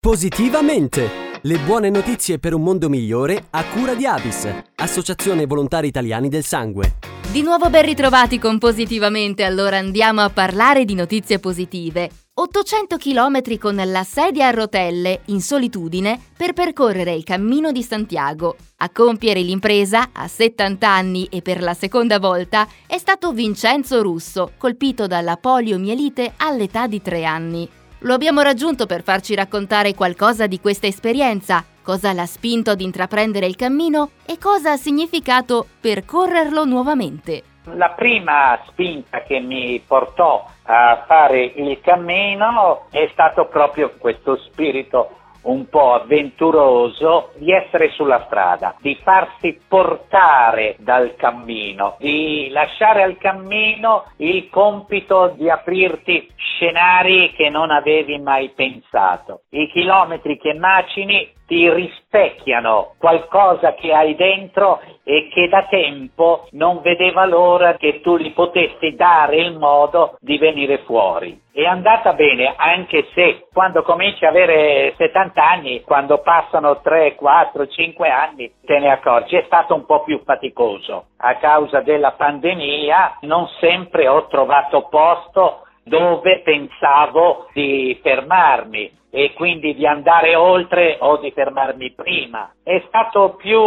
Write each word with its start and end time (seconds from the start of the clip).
Positivamente! 0.00 1.40
Le 1.42 1.58
buone 1.58 1.90
notizie 1.90 2.38
per 2.38 2.54
un 2.54 2.62
mondo 2.62 2.88
migliore 2.88 3.46
a 3.50 3.64
cura 3.64 3.94
di 3.94 4.06
Avis, 4.06 4.48
Associazione 4.76 5.44
Volontari 5.44 5.88
Italiani 5.88 6.28
del 6.28 6.44
Sangue. 6.44 6.98
Di 7.32 7.42
nuovo 7.42 7.68
ben 7.68 7.84
ritrovati 7.84 8.38
con 8.38 8.58
Positivamente, 8.58 9.42
allora 9.42 9.78
andiamo 9.78 10.20
a 10.20 10.30
parlare 10.30 10.84
di 10.84 10.94
notizie 10.94 11.40
positive. 11.40 12.08
800 12.32 12.96
km 12.96 13.58
con 13.58 13.74
la 13.74 14.04
sedia 14.04 14.46
a 14.46 14.50
rotelle, 14.50 15.22
in 15.26 15.40
solitudine, 15.40 16.20
per 16.36 16.52
percorrere 16.52 17.12
il 17.12 17.24
cammino 17.24 17.72
di 17.72 17.82
Santiago. 17.82 18.54
A 18.76 18.90
compiere 18.90 19.40
l'impresa, 19.40 20.10
a 20.12 20.28
70 20.28 20.88
anni 20.88 21.26
e 21.28 21.42
per 21.42 21.60
la 21.60 21.74
seconda 21.74 22.20
volta, 22.20 22.68
è 22.86 22.98
stato 22.98 23.32
Vincenzo 23.32 24.00
Russo, 24.00 24.52
colpito 24.58 25.08
dalla 25.08 25.36
poliomielite 25.36 26.34
all'età 26.36 26.86
di 26.86 27.02
3 27.02 27.24
anni. 27.24 27.68
Lo 28.02 28.14
abbiamo 28.14 28.42
raggiunto 28.42 28.86
per 28.86 29.02
farci 29.02 29.34
raccontare 29.34 29.92
qualcosa 29.92 30.46
di 30.46 30.60
questa 30.60 30.86
esperienza, 30.86 31.64
cosa 31.82 32.12
l'ha 32.12 32.26
spinto 32.26 32.70
ad 32.70 32.80
intraprendere 32.80 33.46
il 33.46 33.56
cammino 33.56 34.10
e 34.24 34.38
cosa 34.38 34.70
ha 34.70 34.76
significato 34.76 35.66
percorrerlo 35.80 36.64
nuovamente. 36.64 37.42
La 37.74 37.90
prima 37.90 38.56
spinta 38.68 39.22
che 39.24 39.40
mi 39.40 39.82
portò 39.84 40.46
a 40.62 41.04
fare 41.08 41.42
il 41.42 41.80
cammino 41.82 42.86
è 42.92 43.08
stato 43.10 43.48
proprio 43.48 43.92
questo 43.98 44.36
spirito 44.36 45.16
un 45.42 45.68
po' 45.68 45.94
avventuroso 45.94 47.32
di 47.36 47.52
essere 47.52 47.90
sulla 47.90 48.24
strada, 48.26 48.74
di 48.80 48.96
farsi 49.02 49.58
portare 49.66 50.76
dal 50.78 51.14
cammino, 51.16 51.96
di 51.98 52.48
lasciare 52.50 53.02
al 53.02 53.16
cammino 53.18 54.04
il 54.16 54.48
compito 54.50 55.34
di 55.36 55.48
aprirti 55.48 56.28
scenari 56.36 57.32
che 57.32 57.48
non 57.50 57.70
avevi 57.70 58.18
mai 58.18 58.50
pensato. 58.50 59.42
I 59.50 59.68
chilometri 59.70 60.38
che 60.38 60.54
macini 60.54 61.36
ti 61.48 61.68
rispecchiano 61.72 62.92
qualcosa 62.98 63.72
che 63.72 63.90
hai 63.94 64.14
dentro 64.14 64.80
e 65.02 65.28
che 65.32 65.48
da 65.48 65.64
tempo 65.64 66.46
non 66.50 66.82
vedeva 66.82 67.24
l'ora 67.24 67.74
che 67.76 68.02
tu 68.02 68.18
gli 68.18 68.34
potessi 68.34 68.94
dare 68.94 69.36
il 69.36 69.56
modo 69.56 70.18
di 70.20 70.36
venire 70.36 70.82
fuori. 70.84 71.40
È 71.50 71.64
andata 71.64 72.12
bene, 72.12 72.52
anche 72.54 73.08
se 73.14 73.46
quando 73.50 73.82
cominci 73.82 74.26
a 74.26 74.28
avere 74.28 74.92
70 74.98 75.42
anni, 75.42 75.80
quando 75.80 76.18
passano 76.18 76.82
3, 76.82 77.14
4, 77.14 77.66
5 77.66 78.10
anni, 78.10 78.52
te 78.66 78.78
ne 78.78 78.92
accorgi, 78.92 79.36
è 79.36 79.44
stato 79.46 79.74
un 79.74 79.86
po' 79.86 80.04
più 80.04 80.20
faticoso. 80.24 81.06
A 81.16 81.36
causa 81.36 81.80
della 81.80 82.12
pandemia 82.12 83.20
non 83.22 83.48
sempre 83.58 84.06
ho 84.06 84.26
trovato 84.26 84.86
posto 84.90 85.62
dove 85.82 86.42
pensavo 86.44 87.48
di 87.54 87.98
fermarmi 88.02 88.96
e 89.18 89.32
quindi 89.32 89.74
di 89.74 89.84
andare 89.84 90.36
oltre 90.36 90.96
o 91.00 91.16
di 91.16 91.32
fermarmi 91.32 91.90
prima. 91.90 92.52
È 92.62 92.80
stato 92.86 93.34
più 93.36 93.60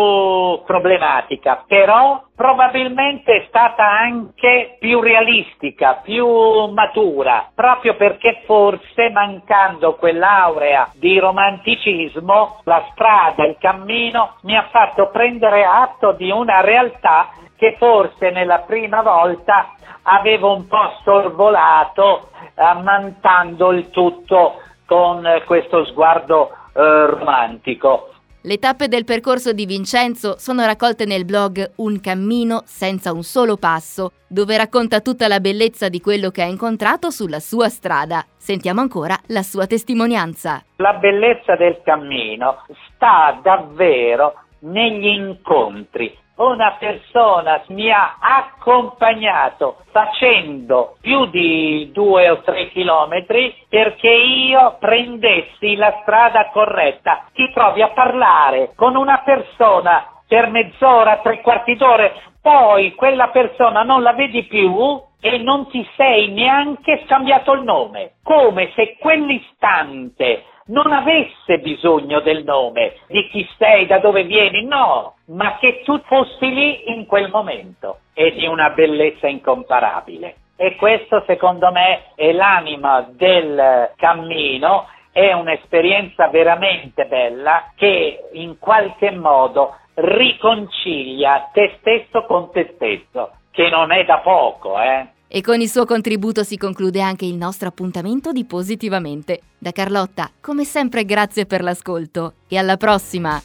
problematica, 0.66 1.66
però 1.68 2.24
probabilmente 2.34 3.36
è 3.36 3.46
stata 3.50 3.84
anche 3.86 4.78
più 4.80 5.02
realistica, 5.02 6.00
più 6.02 6.26
matura, 6.68 7.50
proprio 7.54 7.96
perché 7.96 8.44
forse 8.46 9.10
mancando 9.10 9.96
quell'aurea 9.96 10.90
di 10.94 11.20
romanticismo, 11.20 12.62
la 12.64 12.86
strada, 12.94 13.44
il 13.46 13.58
cammino 13.60 14.36
mi 14.44 14.56
ha 14.56 14.70
fatto 14.72 15.10
prendere 15.10 15.66
atto 15.66 16.14
di 16.14 16.32
una 16.32 16.62
realtà 16.62 17.28
che 17.58 17.76
forse 17.78 18.30
nella 18.30 18.60
prima 18.60 19.02
volta 19.02 19.72
avevo 20.04 20.56
un 20.56 20.66
po' 20.68 20.94
sorvolato, 21.04 22.30
ammantando 22.56 23.72
il 23.72 23.90
tutto 23.90 24.62
con 24.92 25.25
questo 25.45 25.86
sguardo 25.86 26.50
eh, 26.73 27.06
romantico. 27.06 28.09
Le 28.42 28.58
tappe 28.58 28.89
del 28.89 29.06
percorso 29.06 29.53
di 29.53 29.66
Vincenzo 29.66 30.38
sono 30.38 30.66
raccolte 30.66 31.06
nel 31.06 31.23
blog 31.23 31.75
Un 31.78 32.02
cammino 32.02 32.64
senza 32.66 33.14
un 33.14 33.23
solo 33.23 33.56
passo, 33.56 34.12
dove 34.28 34.57
racconta 34.57 35.00
tutta 35.00 35.30
la 35.30 35.40
bellezza 35.40 35.88
di 35.88 36.01
quello 36.01 36.30
che 36.30 36.41
ha 36.41 36.46
incontrato 36.46 37.09
sulla 37.09 37.40
sua 37.40 37.69
strada. 37.69 38.25
Sentiamo 38.35 38.81
ancora 38.81 39.16
la 39.28 39.44
sua 39.44 39.66
testimonianza. 39.66 40.62
La 40.78 40.96
bellezza 40.96 41.56
del 41.56 41.80
cammino 41.85 42.66
sta 42.94 43.40
davvero 43.41 44.34
negli 44.59 45.06
incontri, 45.06 46.13
una 46.41 46.75
persona 46.79 47.62
mi 47.68 47.91
ha 47.91 48.18
accompagnato 48.19 49.78
facendo 49.91 50.96
più 51.02 51.25
di 51.28 51.90
due 51.91 52.29
o 52.29 52.41
tre 52.41 52.69
chilometri 52.69 53.53
perché 53.69 54.09
io 54.09 54.78
prendessi 54.80 55.75
la 55.75 56.00
strada 56.01 56.50
corretta. 56.51 57.25
Ti 57.34 57.51
trovi 57.53 57.81
a 57.81 57.90
parlare 57.90 58.72
con 58.75 58.96
una 58.96 59.22
persona 59.24 60.06
per 60.28 60.50
mezz'ora, 60.50 61.18
tre 61.18 61.41
quarti 61.41 61.75
d'ora, 61.75 62.09
poi 62.41 62.96
quella 62.96 63.28
persona 63.28 63.84
non 63.84 64.01
la 64.01 64.13
vedi 64.13 64.44
più 64.44 65.00
e 65.19 65.38
non 65.38 65.69
ti 65.69 65.88
sei 65.96 66.31
neanche 66.31 67.03
scambiato 67.06 67.51
il 67.53 67.63
nome, 67.63 68.13
come 68.24 68.72
se 68.74 68.97
quell'istante 68.97 70.46
non 70.72 70.92
avesse 70.92 71.59
bisogno 71.59 72.20
del 72.22 72.44
nome, 72.44 72.96
di 73.08 73.28
chi 73.30 73.48
sei, 73.58 73.86
da 73.86 74.00
dove 74.00 74.24
vieni, 74.24 74.66
no, 74.66 75.16
ma 75.28 75.58
che 75.58 75.82
tu 75.84 76.00
fossi 76.06 76.52
lì 76.52 76.92
in 76.92 77.06
quel 77.06 77.30
momento 77.30 78.00
e 78.14 78.32
di 78.32 78.46
una 78.48 78.70
bellezza 78.70 79.28
incomparabile. 79.28 80.36
E 80.56 80.76
questo 80.76 81.24
secondo 81.26 81.72
me 81.72 82.14
è 82.16 82.31
l'anima 82.31 83.08
del 83.10 83.92
cammino, 83.96 84.88
è 85.12 85.34
un'esperienza 85.34 86.28
veramente 86.28 87.06
bella 87.06 87.72
che 87.76 88.30
in 88.34 88.58
qualche 88.58 89.12
modo 89.12 89.76
riconcilia 89.96 91.50
te 91.52 91.78
stesso 91.80 92.24
con 92.26 92.52
te 92.52 92.74
stesso, 92.76 93.31
che 93.52 93.70
non 93.70 93.92
è 93.92 94.06
da 94.06 94.20
poco, 94.20 94.80
eh. 94.80 95.08
E 95.34 95.40
con 95.40 95.62
il 95.62 95.69
suo 95.69 95.86
contributo 95.86 96.44
si 96.44 96.58
conclude 96.58 97.00
anche 97.00 97.24
il 97.24 97.36
nostro 97.36 97.69
appuntamento 97.69 98.34
di 98.34 98.44
Positivamente. 98.44 99.40
Da 99.58 99.72
Carlotta, 99.72 100.30
come 100.42 100.66
sempre 100.66 101.06
grazie 101.06 101.46
per 101.46 101.64
l'ascolto 101.64 102.34
e 102.50 102.58
alla 102.58 102.75
prossima! 102.75 103.42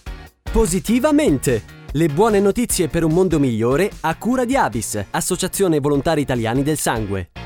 Positivamente! 0.51 1.63
Le 1.93 2.09
buone 2.09 2.41
notizie 2.41 2.89
per 2.89 3.05
un 3.05 3.13
mondo 3.13 3.39
migliore 3.39 3.89
a 4.01 4.17
cura 4.17 4.45
di 4.45 4.57
Avis, 4.57 5.01
Associazione 5.11 5.79
Volontari 5.79 6.23
Italiani 6.23 6.65
del 6.65 6.77
Sangue. 6.77 7.46